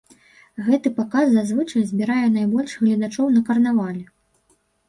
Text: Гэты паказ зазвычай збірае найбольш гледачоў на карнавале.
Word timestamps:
Гэты 0.69 0.91
паказ 0.99 1.25
зазвычай 1.33 1.85
збірае 1.91 2.23
найбольш 2.39 2.71
гледачоў 2.81 3.27
на 3.37 3.41
карнавале. 3.51 4.03